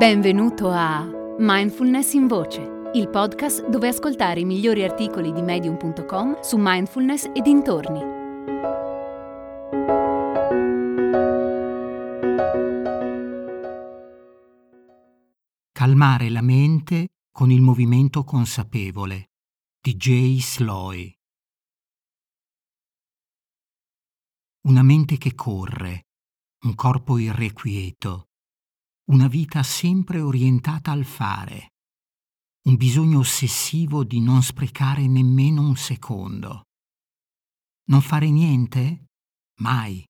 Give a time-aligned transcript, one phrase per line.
[0.00, 6.56] Benvenuto a Mindfulness in Voce, il podcast dove ascoltare i migliori articoli di medium.com su
[6.58, 8.00] mindfulness e dintorni.
[15.70, 19.32] Calmare la mente con il movimento consapevole
[19.82, 21.14] di Jay Sloy.
[24.62, 26.06] Una mente che corre,
[26.62, 28.29] un corpo irrequieto,
[29.10, 31.72] una vita sempre orientata al fare,
[32.66, 36.66] un bisogno ossessivo di non sprecare nemmeno un secondo.
[37.88, 39.06] Non fare niente?
[39.62, 40.04] Mai.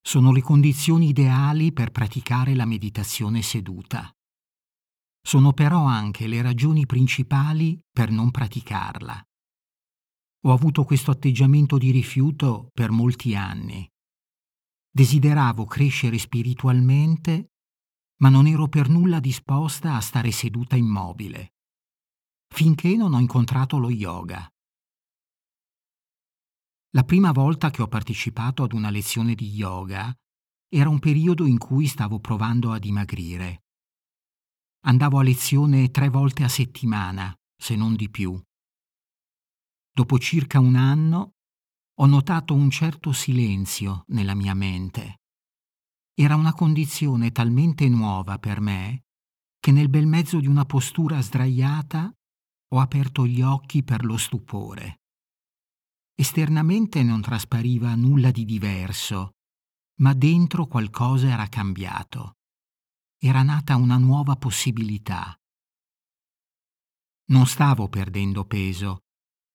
[0.00, 4.08] Sono le condizioni ideali per praticare la meditazione seduta.
[5.20, 9.20] Sono però anche le ragioni principali per non praticarla.
[10.44, 13.89] Ho avuto questo atteggiamento di rifiuto per molti anni
[14.92, 17.52] Desideravo crescere spiritualmente,
[18.20, 21.54] ma non ero per nulla disposta a stare seduta immobile,
[22.52, 24.52] finché non ho incontrato lo yoga.
[26.90, 30.12] La prima volta che ho partecipato ad una lezione di yoga
[30.68, 33.62] era un periodo in cui stavo provando a dimagrire.
[34.86, 38.40] Andavo a lezione tre volte a settimana, se non di più.
[39.92, 41.34] Dopo circa un anno
[42.00, 45.20] ho notato un certo silenzio nella mia mente.
[46.14, 49.04] Era una condizione talmente nuova per me
[49.60, 52.10] che nel bel mezzo di una postura sdraiata
[52.72, 55.00] ho aperto gli occhi per lo stupore.
[56.14, 59.32] Esternamente non traspariva nulla di diverso,
[59.96, 62.36] ma dentro qualcosa era cambiato.
[63.18, 65.38] Era nata una nuova possibilità.
[67.26, 69.00] Non stavo perdendo peso,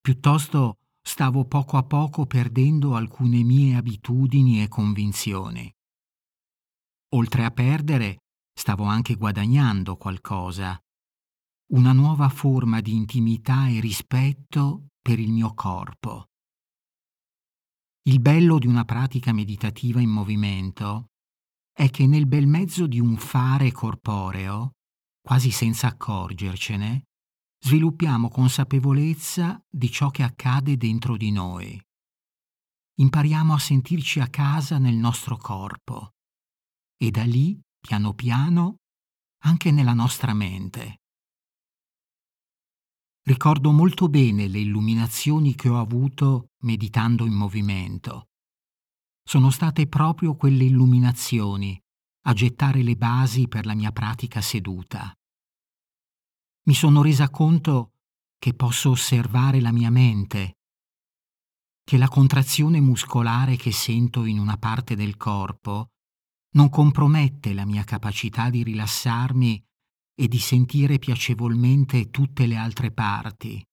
[0.00, 5.70] piuttosto stavo poco a poco perdendo alcune mie abitudini e convinzioni.
[7.14, 8.18] Oltre a perdere,
[8.52, 10.78] stavo anche guadagnando qualcosa,
[11.72, 16.26] una nuova forma di intimità e rispetto per il mio corpo.
[18.04, 21.06] Il bello di una pratica meditativa in movimento
[21.72, 24.72] è che nel bel mezzo di un fare corporeo,
[25.20, 27.04] quasi senza accorgercene,
[27.64, 31.80] sviluppiamo consapevolezza di ciò che accade dentro di noi.
[32.98, 36.14] Impariamo a sentirci a casa nel nostro corpo
[36.96, 38.78] e da lì, piano piano,
[39.44, 41.02] anche nella nostra mente.
[43.24, 48.26] Ricordo molto bene le illuminazioni che ho avuto meditando in movimento.
[49.22, 51.80] Sono state proprio quelle illuminazioni
[52.24, 55.12] a gettare le basi per la mia pratica seduta
[56.64, 57.94] mi sono resa conto
[58.38, 60.58] che posso osservare la mia mente,
[61.84, 65.90] che la contrazione muscolare che sento in una parte del corpo
[66.54, 69.64] non compromette la mia capacità di rilassarmi
[70.14, 73.64] e di sentire piacevolmente tutte le altre parti,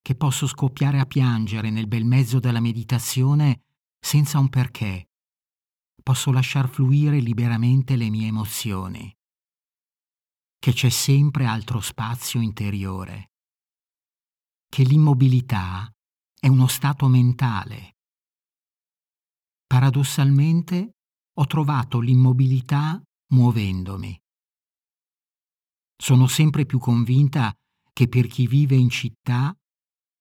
[0.00, 3.64] che posso scoppiare a piangere nel bel mezzo della meditazione
[3.98, 5.10] senza un perché,
[6.02, 9.14] posso lasciar fluire liberamente le mie emozioni
[10.70, 13.32] che c'è sempre altro spazio interiore,
[14.68, 15.90] che l'immobilità
[16.38, 17.96] è uno stato mentale.
[19.66, 20.92] Paradossalmente
[21.34, 24.16] ho trovato l'immobilità muovendomi.
[25.96, 27.52] Sono sempre più convinta
[27.92, 29.52] che per chi vive in città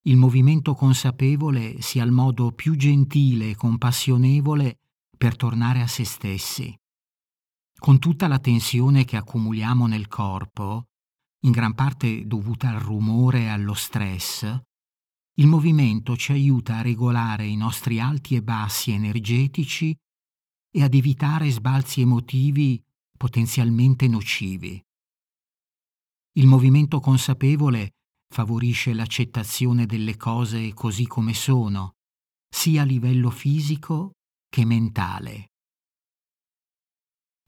[0.07, 4.79] il movimento consapevole sia il modo più gentile e compassionevole
[5.15, 6.75] per tornare a se stessi.
[7.79, 10.89] Con tutta la tensione che accumuliamo nel corpo,
[11.43, 14.43] in gran parte dovuta al rumore e allo stress,
[15.35, 19.95] il movimento ci aiuta a regolare i nostri alti e bassi energetici
[20.69, 22.83] e ad evitare sbalzi emotivi
[23.17, 24.83] potenzialmente nocivi.
[26.33, 27.91] Il movimento consapevole
[28.27, 31.93] favorisce l'accettazione delle cose così come sono,
[32.49, 34.11] sia a livello fisico
[34.49, 35.51] che mentale.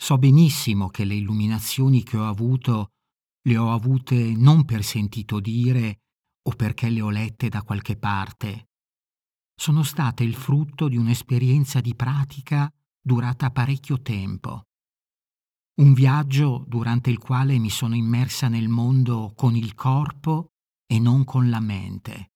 [0.01, 2.93] So benissimo che le illuminazioni che ho avuto
[3.43, 5.99] le ho avute non per sentito dire
[6.49, 8.69] o perché le ho lette da qualche parte.
[9.53, 12.67] Sono state il frutto di un'esperienza di pratica
[12.99, 14.63] durata parecchio tempo.
[15.81, 20.53] Un viaggio durante il quale mi sono immersa nel mondo con il corpo
[20.87, 22.31] e non con la mente.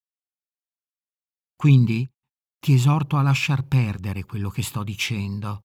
[1.56, 2.07] Quindi
[2.59, 5.64] ti esorto a lasciar perdere quello che sto dicendo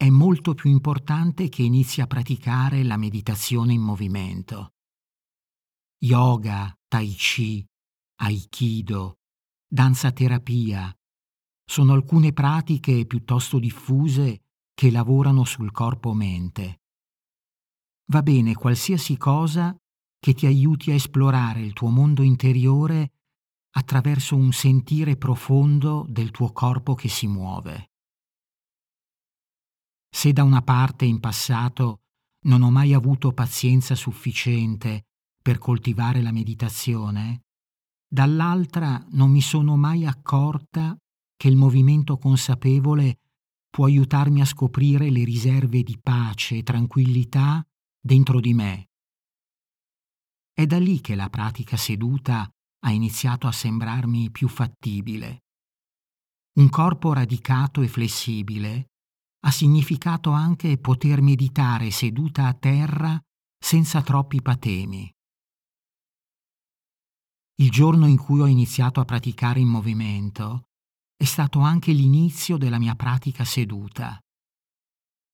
[0.00, 4.74] è molto più importante che inizi a praticare la meditazione in movimento.
[6.04, 7.66] Yoga, tai chi,
[8.20, 9.18] aikido,
[9.68, 10.96] danza terapia
[11.64, 14.42] sono alcune pratiche piuttosto diffuse
[14.72, 16.82] che lavorano sul corpo-mente.
[18.12, 19.76] Va bene qualsiasi cosa
[20.20, 23.14] che ti aiuti a esplorare il tuo mondo interiore
[23.70, 27.90] attraverso un sentire profondo del tuo corpo che si muove.
[30.18, 32.00] Se da una parte in passato
[32.46, 35.04] non ho mai avuto pazienza sufficiente
[35.40, 37.44] per coltivare la meditazione,
[38.04, 40.98] dall'altra non mi sono mai accorta
[41.36, 43.20] che il movimento consapevole
[43.70, 47.64] può aiutarmi a scoprire le riserve di pace e tranquillità
[48.00, 48.88] dentro di me.
[50.52, 52.44] È da lì che la pratica seduta
[52.80, 55.44] ha iniziato a sembrarmi più fattibile.
[56.54, 58.88] Un corpo radicato e flessibile
[59.40, 63.20] ha significato anche poter meditare seduta a terra
[63.58, 65.10] senza troppi patemi.
[67.60, 70.68] Il giorno in cui ho iniziato a praticare in movimento
[71.16, 74.18] è stato anche l'inizio della mia pratica seduta.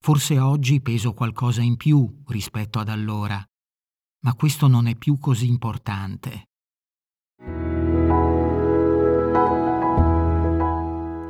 [0.03, 3.43] Forse oggi peso qualcosa in più rispetto ad allora,
[4.25, 6.49] ma questo non è più così importante.